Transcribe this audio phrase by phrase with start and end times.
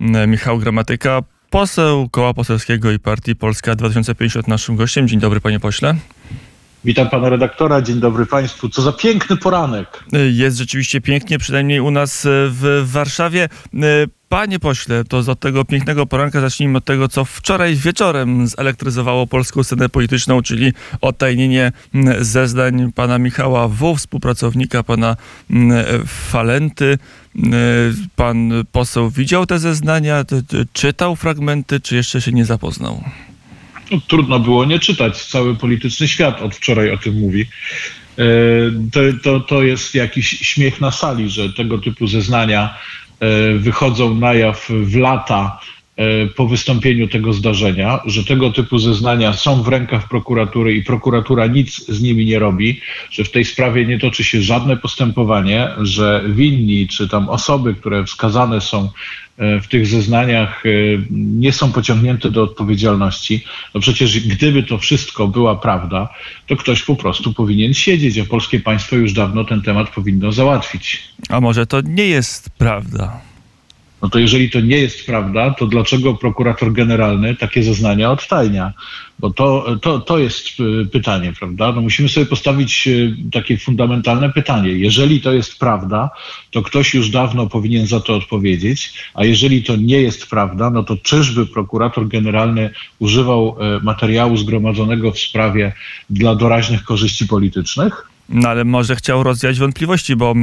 [0.00, 5.08] Michał Gramatyka, poseł Koła Poselskiego i Partii Polska 2050 naszym gościem.
[5.08, 5.94] Dzień dobry panie pośle.
[6.84, 8.68] Witam pana redaktora, dzień dobry państwu.
[8.68, 10.04] Co za piękny poranek.
[10.32, 13.48] Jest rzeczywiście pięknie, przynajmniej u nas w Warszawie.
[14.28, 19.62] Panie pośle, to z tego pięknego poranka zacznijmy od tego, co wczoraj wieczorem zelektryzowało polską
[19.62, 21.72] scenę polityczną, czyli odtajnienie
[22.20, 25.16] zeznań pana Michała W., współpracownika pana
[26.06, 26.98] Falenty.
[28.16, 30.24] Pan poseł widział te zeznania,
[30.72, 33.04] czytał fragmenty, czy jeszcze się nie zapoznał?
[33.90, 35.24] No, trudno było nie czytać.
[35.24, 37.46] Cały polityczny świat od wczoraj o tym mówi.
[38.92, 42.78] To, to, to jest jakiś śmiech na sali, że tego typu zeznania
[43.58, 45.60] wychodzą na jaw w lata
[46.36, 51.86] po wystąpieniu tego zdarzenia, że tego typu zeznania są w rękach prokuratury i prokuratura nic
[51.88, 52.80] z nimi nie robi,
[53.10, 58.04] że w tej sprawie nie toczy się żadne postępowanie, że winni czy tam osoby, które
[58.04, 58.90] wskazane są
[59.38, 60.62] w tych zeznaniach
[61.10, 63.44] nie są pociągnięte do odpowiedzialności.
[63.74, 66.08] No przecież gdyby to wszystko była prawda,
[66.46, 71.02] to ktoś po prostu powinien siedzieć, a polskie państwo już dawno ten temat powinno załatwić.
[71.28, 73.27] A może to nie jest prawda?
[74.02, 78.72] No to jeżeli to nie jest prawda, to dlaczego prokurator generalny takie zeznania odtajnia?
[79.18, 80.48] Bo to, to, to jest
[80.92, 81.72] pytanie, prawda?
[81.72, 82.88] No musimy sobie postawić
[83.32, 84.70] takie fundamentalne pytanie.
[84.70, 86.10] Jeżeli to jest prawda,
[86.50, 90.82] to ktoś już dawno powinien za to odpowiedzieć, a jeżeli to nie jest prawda, no
[90.82, 95.72] to czyżby prokurator generalny używał materiału zgromadzonego w sprawie
[96.10, 98.08] dla doraźnych korzyści politycznych?
[98.28, 100.34] No ale może chciał rozwiać wątpliwości, bo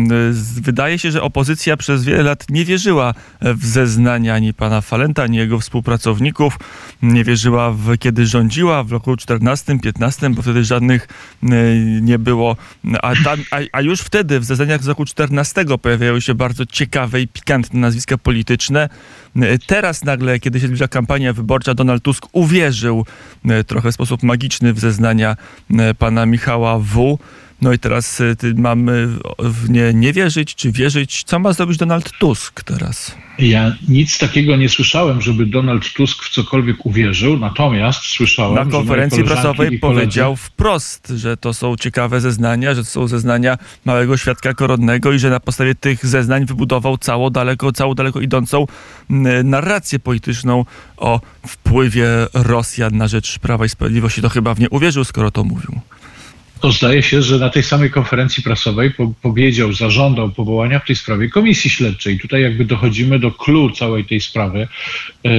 [0.62, 5.38] wydaje się, że opozycja przez wiele lat nie wierzyła w zeznania ani pana Falenta, ani
[5.38, 6.60] jego współpracowników.
[7.02, 11.08] Nie wierzyła w kiedy rządziła w roku 14-15, bo wtedy żadnych
[12.02, 12.56] nie było.
[13.02, 17.22] A, tam, a, a, już wtedy w zeznaniach z roku 14 pojawiały się bardzo ciekawe
[17.22, 18.90] i pikantne nazwiska polityczne.
[19.68, 23.06] Teraz nagle, kiedy się zbliża kampania wyborcza, Donald Tusk uwierzył
[23.68, 25.38] trochę w sposób magiczny w zeznania
[25.98, 27.18] pana Michała W.
[27.62, 28.22] No i teraz
[28.56, 29.08] mamy
[29.40, 31.24] w nie, nie wierzyć, czy wierzyć.
[31.24, 33.16] Co ma zrobić Donald Tusk teraz?
[33.40, 38.68] Ja nic takiego nie słyszałem, żeby Donald Tusk w cokolwiek uwierzył, natomiast słyszałem.
[38.68, 44.18] Na konferencji prasowej powiedział wprost, że to są ciekawe zeznania, że to są zeznania małego
[44.18, 48.66] świadka koronnego i że na podstawie tych zeznań wybudował całą daleko, całą daleko idącą
[49.44, 50.66] narrację polityczną
[50.98, 54.22] o wpływie Rosjan na rzecz Prawa i Sprawiedliwości.
[54.22, 55.80] To chyba w nie uwierzył, skoro to mówił
[56.66, 60.96] to zdaje się, że na tej samej konferencji prasowej po, powiedział, zażądał powołania w tej
[60.96, 62.20] sprawie komisji śledczej.
[62.20, 64.68] Tutaj jakby dochodzimy do clue całej tej sprawy.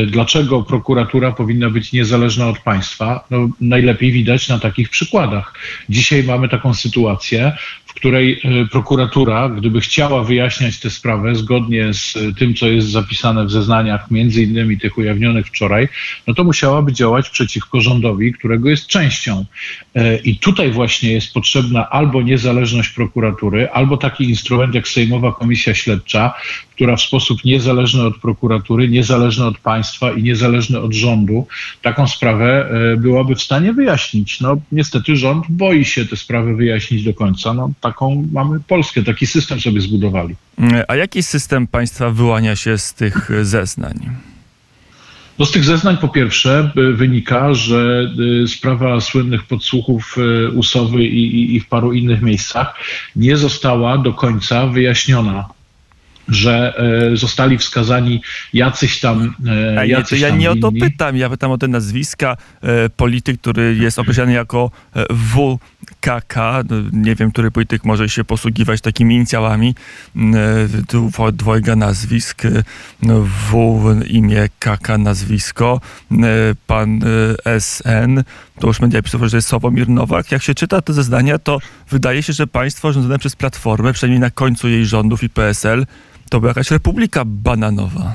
[0.07, 3.25] Dlaczego prokuratura powinna być niezależna od państwa?
[3.31, 5.55] No, najlepiej widać na takich przykładach.
[5.89, 7.53] Dzisiaj mamy taką sytuację,
[7.87, 8.41] w której
[8.73, 14.43] prokuratura, gdyby chciała wyjaśniać tę sprawę zgodnie z tym, co jest zapisane w zeznaniach, między
[14.43, 15.89] innymi tych ujawnionych wczoraj,
[16.27, 19.45] no to musiałaby działać przeciwko rządowi, którego jest częścią.
[20.25, 26.35] I tutaj właśnie jest potrzebna albo niezależność prokuratury, albo taki instrument jak Sejmowa Komisja Śledcza,
[26.75, 31.47] która w sposób niezależny od prokuratury, niezależny od państwa i niezależny od rządu
[31.83, 34.41] taką sprawę byłaby w stanie wyjaśnić.
[34.41, 37.55] No niestety rząd boi się tę sprawę wyjaśnić do końca.
[37.55, 40.35] No, taką mamy Polskę, taki system sobie zbudowali.
[40.89, 44.11] A jaki system państwa wyłania się z tych zeznań?
[45.39, 48.11] No z tych zeznań po pierwsze wynika, że
[48.47, 50.17] sprawa słynnych podsłuchów
[50.55, 52.75] Usowy i, i, i w paru innych miejscach
[53.17, 55.56] nie została do końca wyjaśniona
[56.29, 56.75] że
[57.13, 58.23] e, zostali wskazani
[58.53, 59.35] jacyś tam.
[59.77, 60.81] E, jacyś ja tam nie o to inni.
[60.81, 62.37] pytam, ja pytam o te nazwiska.
[62.63, 66.35] E, polityk, który jest określany jako e, WKK,
[66.71, 69.75] no, nie wiem, który polityk może się posługiwać takimi inicjałami.
[70.89, 72.43] Tu dwojga nazwisk,
[73.03, 75.81] no, W imię KK nazwisko,
[76.13, 76.17] e,
[76.67, 77.01] pan
[77.59, 78.23] SN,
[78.61, 80.33] to już media piszą, że jest Sławomir Nowak.
[80.33, 81.59] Jak się czyta te zeznania, to
[81.91, 85.87] wydaje się, że państwo rządzone przez Platformę, przynajmniej na końcu jej rządów i PSL,
[86.31, 88.15] to była jakaś republika bananowa.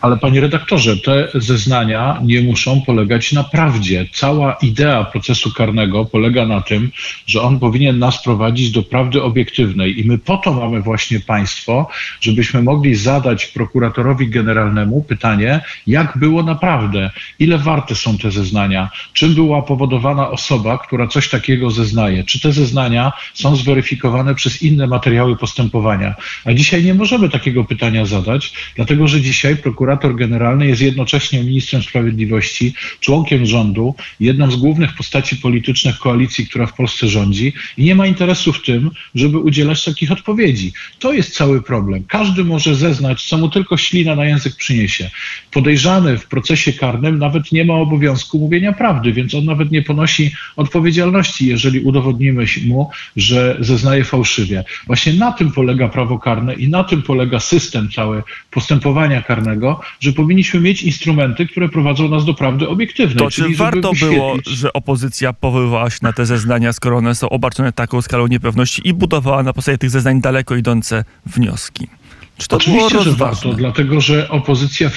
[0.00, 4.06] Ale panie redaktorze, te zeznania nie muszą polegać na prawdzie.
[4.12, 6.90] Cała idea procesu karnego polega na tym,
[7.26, 10.00] że on powinien nas prowadzić do prawdy obiektywnej.
[10.00, 11.88] I my po to mamy właśnie państwo,
[12.20, 19.34] żebyśmy mogli zadać prokuratorowi generalnemu pytanie, jak było naprawdę, ile warte są te zeznania, czym
[19.34, 25.36] była powodowana osoba, która coś takiego zeznaje, czy te zeznania są zweryfikowane przez inne materiały
[25.36, 26.14] postępowania.
[26.44, 31.44] A dzisiaj nie możemy takiego pytania zadać, dlatego że dzisiaj prokurator prokurator generalny jest jednocześnie
[31.44, 37.84] ministrem sprawiedliwości, członkiem rządu, jedną z głównych postaci politycznych koalicji, która w Polsce rządzi i
[37.84, 40.72] nie ma interesu w tym, żeby udzielać takich odpowiedzi.
[40.98, 42.04] To jest cały problem.
[42.08, 45.10] Każdy może zeznać, co mu tylko ślina na język przyniesie.
[45.52, 50.30] Podejrzany w procesie karnym nawet nie ma obowiązku mówienia prawdy, więc on nawet nie ponosi
[50.56, 54.64] odpowiedzialności, jeżeli udowodnimy mu, że zeznaje fałszywie.
[54.86, 60.12] Właśnie na tym polega prawo karne i na tym polega system cały postępowania karnego, że
[60.12, 63.18] powinniśmy mieć instrumenty, które prowadzą nas do prawdy obiektywnej.
[63.18, 67.72] To czy warto było, że opozycja powoływała się na te zeznania, skoro one są obarczone
[67.72, 71.88] taką skalą niepewności i budowała na podstawie tych zeznań daleko idące wnioski?
[72.38, 74.90] Czy to Oczywiście, było że warto, dlatego że opozycja,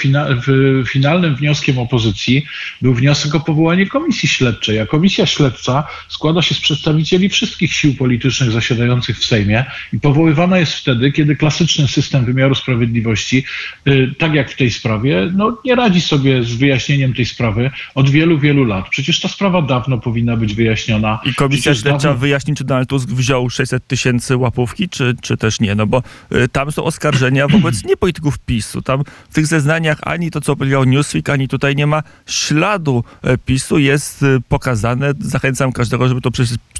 [0.87, 2.45] finalnym wnioskiem opozycji
[2.81, 7.95] był wniosek o powołanie komisji śledczej, a komisja śledcza składa się z przedstawicieli wszystkich sił
[7.95, 13.43] politycznych zasiadających w Sejmie i powoływana jest wtedy, kiedy klasyczny system wymiaru sprawiedliwości,
[13.87, 18.09] y, tak jak w tej sprawie, no, nie radzi sobie z wyjaśnieniem tej sprawy od
[18.09, 18.89] wielu, wielu lat.
[18.89, 21.19] Przecież ta sprawa dawno powinna być wyjaśniona.
[21.25, 22.19] I komisja Przecież śledcza dawno...
[22.19, 26.47] wyjaśni, czy Donald Tusk wziął 600 tysięcy łapówki, czy, czy też nie, no bo y,
[26.47, 28.81] tam są oskarżenia oskarżenia wobec niepolityków PiSu.
[28.81, 33.37] Tam w tych zeznaniach ani to, co powiedział Newsweek, ani tutaj nie ma śladu e,
[33.37, 33.79] PiSu.
[33.79, 36.29] Jest e, pokazane, zachęcam każdego, żeby to,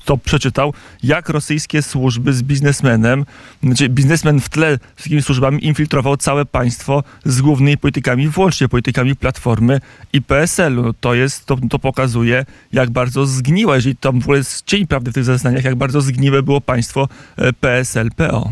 [0.06, 0.74] to przeczytał,
[1.04, 3.26] jak rosyjskie służby z biznesmenem,
[3.64, 9.16] znaczy biznesmen w tle z takimi służbami infiltrował całe państwo z głównymi politykami, włącznie politykami
[9.16, 9.82] Platformy
[10.14, 10.94] i PSL-u.
[10.94, 15.12] To jest, to, to pokazuje, jak bardzo zgniłe, jeżeli tam w ogóle jest cień prawdy
[15.12, 17.08] w tych zeznaniach, jak bardzo zgniłe było państwo
[17.38, 18.52] e, PSL-PO.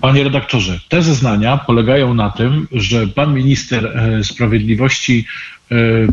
[0.00, 5.26] Panie redaktorze, te zeznania polegają na tym, że pan minister e, sprawiedliwości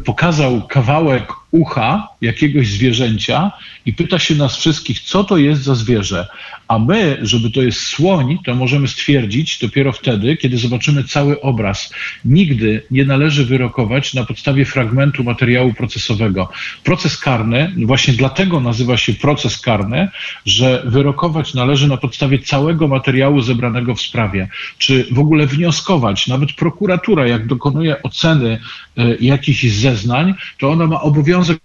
[0.05, 3.51] pokazał kawałek ucha jakiegoś zwierzęcia
[3.85, 6.27] i pyta się nas wszystkich, co to jest za zwierzę.
[6.67, 11.93] A my, żeby to jest słoń, to możemy stwierdzić dopiero wtedy, kiedy zobaczymy cały obraz.
[12.25, 16.49] Nigdy nie należy wyrokować na podstawie fragmentu materiału procesowego.
[16.83, 20.09] Proces karny, właśnie dlatego nazywa się proces karny,
[20.45, 24.47] że wyrokować należy na podstawie całego materiału zebranego w sprawie.
[24.77, 28.59] Czy w ogóle wnioskować, nawet prokuratura, jak dokonuje oceny
[28.99, 31.59] y, jakichś zeznań, to ona ma obowiązek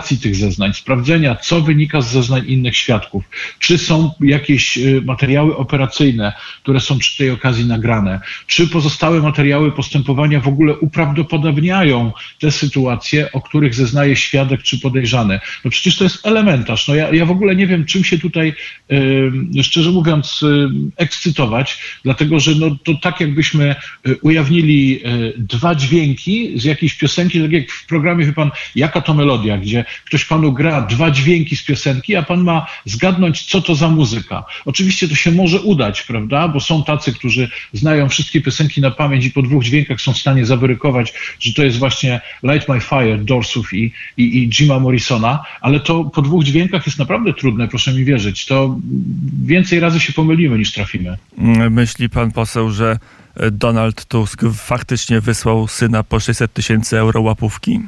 [0.00, 3.24] tych zeznań, sprawdzenia, co wynika z zeznań innych świadków,
[3.58, 9.72] czy są jakieś y, materiały operacyjne, które są przy tej okazji nagrane, czy pozostałe materiały
[9.72, 15.40] postępowania w ogóle uprawdopodobniają te sytuacje, o których zeznaje świadek czy podejrzany.
[15.64, 16.88] No przecież to jest elementarz.
[16.88, 18.54] No ja, ja w ogóle nie wiem, czym się tutaj,
[19.54, 23.74] yy, szczerze mówiąc, yy, ekscytować, dlatego że no, to tak jakbyśmy
[24.06, 29.00] y, ujawnili yy, dwa dźwięki z jakiejś piosenki, tak jak w programie, wie pan, jaka
[29.00, 33.62] to melodia, gdzie ktoś panu gra dwa dźwięki z piosenki, a pan ma zgadnąć, co
[33.62, 34.44] to za muzyka.
[34.64, 36.48] Oczywiście to się może udać, prawda?
[36.48, 40.18] Bo są tacy, którzy znają wszystkie piosenki na pamięć i po dwóch dźwiękach są w
[40.18, 45.44] stanie zawyrykować, że to jest właśnie Light My Fire Dorsów i, i, i Jima Morrisona,
[45.60, 48.46] ale to po dwóch dźwiękach jest naprawdę trudne, proszę mi wierzyć.
[48.46, 48.76] To
[49.44, 51.16] więcej razy się pomylimy niż trafimy.
[51.70, 52.98] Myśli pan poseł, że
[53.50, 57.80] Donald Tusk faktycznie wysłał syna po 600 tysięcy euro łapówki?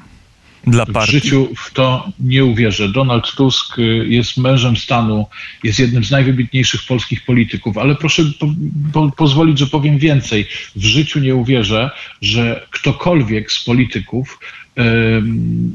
[0.67, 1.21] Dla partii?
[1.21, 2.89] W życiu w to nie uwierzę.
[2.89, 5.27] Donald Tusk y, jest mężem stanu,
[5.63, 8.47] jest jednym z najwybitniejszych polskich polityków, ale proszę po,
[8.93, 10.47] po, pozwolić, że powiem więcej.
[10.77, 11.91] W życiu nie uwierzę,
[12.23, 14.39] że ktokolwiek z polityków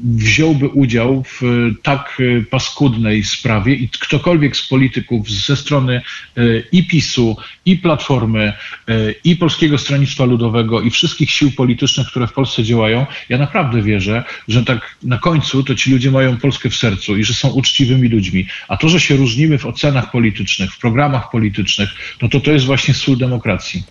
[0.04, 1.42] wziąłby udział w
[1.84, 6.02] tak e, paskudnej sprawie i ktokolwiek z polityków ze strony
[6.38, 6.42] e,
[6.72, 8.54] i PiSu, i Platformy,
[8.88, 13.82] e, i Polskiego Stronnictwa Ludowego, i wszystkich sił politycznych, które w Polsce działają, ja naprawdę
[13.82, 17.50] wierzę, że tak na końcu to ci ludzie mają Polskę w sercu i że są
[17.50, 18.48] uczciwymi ludźmi.
[18.68, 21.90] A to, że się różnimy w ocenach politycznych, w programach politycznych,
[22.22, 23.84] no to to jest właśnie sól demokracji.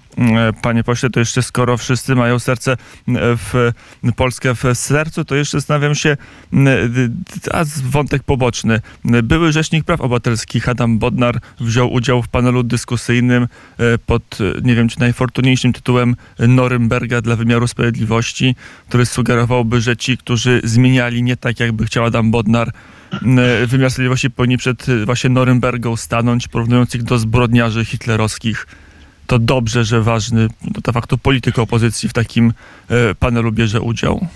[0.63, 2.77] Panie pośle, to jeszcze skoro wszyscy mają serce
[3.09, 3.73] w
[4.17, 6.17] Polskę w sercu, to jeszcze zastanawiam się,
[7.53, 8.81] a wątek poboczny.
[9.05, 13.43] Były Rzecznik Praw Obywatelskich Adam Bodnar wziął udział w panelu dyskusyjnym
[13.79, 18.55] e, pod, nie wiem czy najfortunniejszym tytułem Norymberga dla wymiaru sprawiedliwości,
[18.89, 22.73] który sugerowałby, że ci, którzy zmieniali nie tak, jakby chciał Adam Bodnar,
[23.67, 28.67] wymiar sprawiedliwości powinni przed właśnie Norymbergą stanąć, porównując ich do zbrodniarzy hitlerowskich
[29.29, 30.49] to dobrze, że ważny,
[30.85, 32.53] de facto polityk opozycji w takim
[32.89, 34.27] e, panelu bierze udział.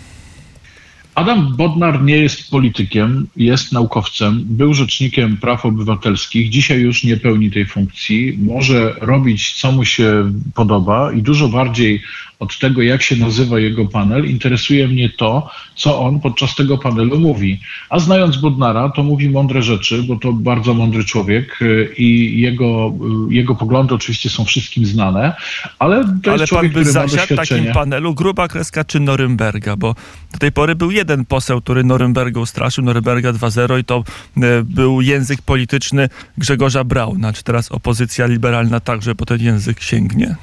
[1.14, 7.50] Adam Bodnar nie jest politykiem, jest naukowcem, był rzecznikiem praw obywatelskich, dzisiaj już nie pełni
[7.50, 8.38] tej funkcji.
[8.38, 12.02] Może robić, co mu się podoba i dużo bardziej
[12.42, 14.26] od tego, jak się nazywa jego panel.
[14.26, 17.60] Interesuje mnie to, co on podczas tego panelu mówi.
[17.90, 22.92] A znając Bodnara, to mówi mądre rzeczy, bo to bardzo mądry człowiek y, i jego,
[23.30, 25.32] y, jego poglądy oczywiście są wszystkim znane,
[25.78, 28.84] ale to Ale jest pan człowiek, by który ma zasiadł w takim panelu Gruba Kreska
[28.84, 29.94] czy Norymberga, bo
[30.32, 34.04] do tej pory był jeden poseł, który Norymberga ustraszył, Norymberga 2.0 i to
[34.36, 36.08] e, był język polityczny
[36.38, 37.32] Grzegorza Brauna.
[37.32, 40.36] Czy teraz opozycja liberalna także po ten język sięgnie?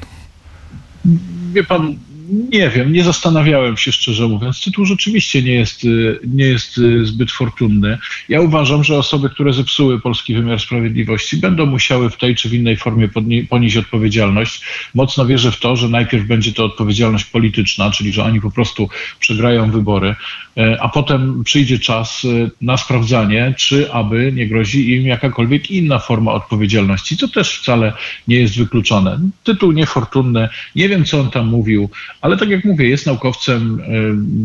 [1.53, 1.99] Wie pan,
[2.29, 4.63] nie wiem, nie zastanawiałem się szczerze mówiąc.
[4.63, 7.97] Tytuł rzeczywiście nie jest, y, nie jest y, zbyt fortunny.
[8.29, 12.53] Ja uważam, że osoby, które zepsuły polski wymiar sprawiedliwości, będą musiały w tej czy w
[12.53, 13.09] innej formie
[13.49, 14.61] ponieść odpowiedzialność.
[14.95, 18.89] Mocno wierzę w to, że najpierw będzie to odpowiedzialność polityczna, czyli że oni po prostu
[19.19, 20.15] przegrają wybory,
[20.57, 25.99] e, a potem przyjdzie czas e, na sprawdzanie, czy aby nie grozi im jakakolwiek inna
[25.99, 27.93] forma odpowiedzialności, co też wcale
[28.27, 29.19] nie jest wykluczone.
[29.43, 31.89] Tytuł niefortunny, nie wiem co on tam mówił,
[32.21, 33.87] ale tak jak mówię, jest naukowcem, e,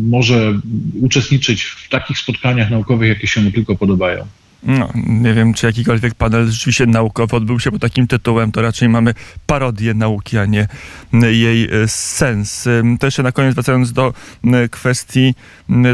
[0.09, 0.53] może
[1.01, 4.25] uczestniczyć w takich spotkaniach naukowych, jakie się mu tylko podobają.
[4.63, 8.89] No, nie wiem, czy jakikolwiek panel rzeczywiście naukowy odbył się pod takim tytułem, to raczej
[8.89, 9.13] mamy
[9.45, 10.67] parodię nauki, a nie
[11.13, 12.67] jej e, sens.
[12.99, 14.13] To jeszcze na koniec wracając do
[14.71, 15.33] kwestii,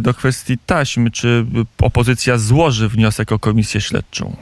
[0.02, 4.36] do kwestii taśm, czy y, opozycja złoży wniosek o komisję śledczą?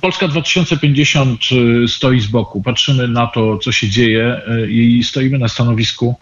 [0.00, 2.62] Polska 2050 y, stoi z boku.
[2.62, 6.14] Patrzymy na to, co się dzieje y, i stoimy na stanowisku,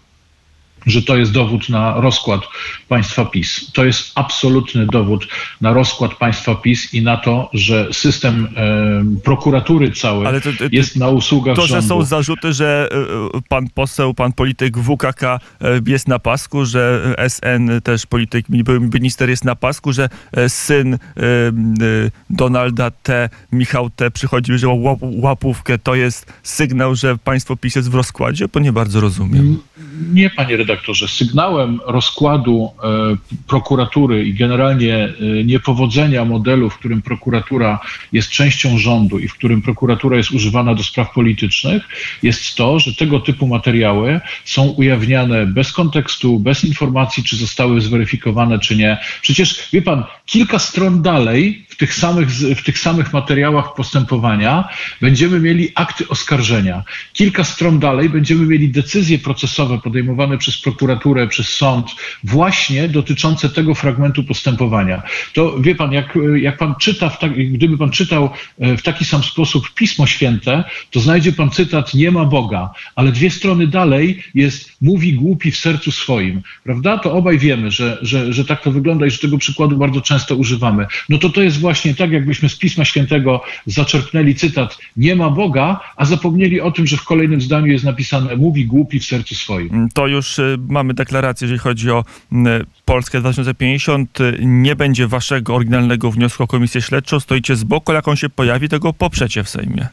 [0.87, 2.41] że to jest dowód na rozkład
[2.89, 3.71] państwa PiS.
[3.73, 5.29] To jest absolutny dowód
[5.61, 10.97] na rozkład państwa PiS i na to, że system e, prokuratury cały to- to- jest
[10.97, 11.89] na usługach To, że rządu.
[11.89, 12.97] są zarzuty, że y,
[13.39, 15.23] y, pan poseł, pan polityk WKK
[15.63, 18.47] y, jest na pasku, że SN też polityk,
[18.93, 20.09] minister jest na pasku, że
[20.49, 20.99] syn
[22.31, 27.91] Donalda T, Michał T przychodził, że łap, łapówkę, to jest sygnał, że państwo PiS jest
[27.91, 28.47] w rozkładzie?
[28.55, 29.59] Bo nie bardzo rozumiem.
[30.13, 30.70] Nie, panie redaktorze.
[31.07, 37.81] Sygnałem rozkładu e, prokuratury i generalnie e, niepowodzenia modelu, w którym prokuratura
[38.13, 41.89] jest częścią rządu i w którym prokuratura jest używana do spraw politycznych,
[42.23, 48.59] jest to, że tego typu materiały są ujawniane bez kontekstu, bez informacji, czy zostały zweryfikowane,
[48.59, 48.99] czy nie.
[49.23, 54.69] Przecież, wie pan, kilka stron dalej tych samych, w tych samych materiałach postępowania
[55.01, 56.85] będziemy mieli akty oskarżenia.
[57.13, 61.87] Kilka stron dalej będziemy mieli decyzje procesowe podejmowane przez prokuraturę, przez sąd,
[62.25, 65.03] właśnie dotyczące tego fragmentu postępowania.
[65.35, 69.23] To wie pan, jak, jak pan czyta, tak, gdyby pan czytał e, w taki sam
[69.23, 74.73] sposób Pismo Święte, to znajdzie pan cytat nie ma Boga, ale dwie strony dalej jest
[74.81, 76.99] mówi głupi w sercu swoim, prawda?
[76.99, 80.37] To obaj wiemy, że, że, że tak to wygląda i że tego przykładu bardzo często
[80.37, 80.87] używamy.
[81.09, 85.81] No to to jest właśnie tak, jakbyśmy z Pisma Świętego zaczerpnęli cytat nie ma Boga,
[85.97, 89.69] a zapomnieli o tym, że w kolejnym zdaniu jest napisane mówi głupi w sercu swoim.
[89.73, 94.21] Mm, To już y, mamy deklarację, jeżeli chodzi o mm, Polskę 2050.
[94.21, 97.21] y, Nie będzie waszego oryginalnego wniosku o komisję śledczą.
[97.21, 99.89] Stoicie z boku, ale jak on się pojawi, tego poprzecie w Sejmie.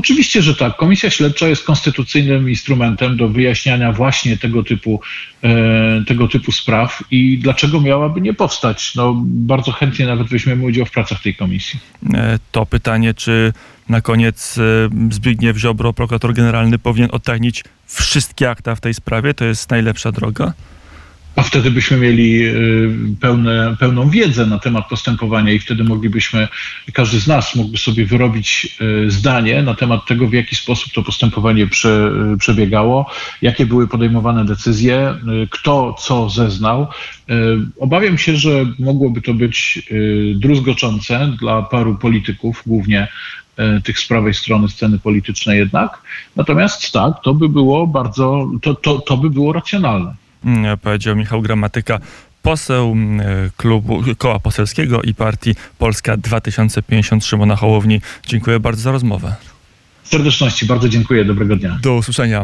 [0.00, 0.76] Oczywiście, że tak.
[0.76, 5.00] Komisja śledcza jest konstytucyjnym instrumentem do wyjaśniania właśnie tego typu,
[5.44, 8.94] e, tego typu spraw i dlaczego miałaby nie powstać?
[8.94, 11.80] No, bardzo chętnie nawet weźmiemy udział w pracach tej komisji.
[12.14, 13.52] E, To pytanie, czy
[13.88, 14.62] na koniec e,
[15.10, 19.34] Zbigniew Ziobro, prokurator generalny, powinien odtajnić wszystkie akta w tej sprawie?
[19.34, 20.52] To jest najlepsza droga?
[21.36, 26.48] A wtedy byśmy mieli y, pełne, pełną wiedzę na temat postępowania i wtedy moglibyśmy,
[26.92, 31.02] każdy z nas mógłby sobie wyrobić y, zdanie na temat tego, w jaki sposób to
[31.02, 33.10] postępowanie prze, y, przebiegało,
[33.42, 35.14] jakie były podejmowane decyzje,
[35.50, 36.86] kto co zeznał.
[37.80, 39.88] Obawiam się, że mogłoby to być
[40.34, 43.08] druzgoczące dla paru polityków, głównie
[43.84, 46.02] tych z prawej strony sceny politycznej jednak.
[46.36, 50.14] Natomiast tak, to by było bardzo, to, to, to by było racjonalne.
[50.44, 51.98] Mm, Powiedział Michał Gramatyka,
[52.42, 58.00] poseł mm, klubu, koła poselskiego i partii Polska 2050 Szymona Hołowni.
[58.26, 59.34] Dziękuję bardzo za rozmowę.
[60.04, 60.66] serdeczności.
[60.66, 61.24] Bardzo dziękuję.
[61.24, 61.78] Dobrego dnia.
[61.82, 62.38] Do usłyszenia.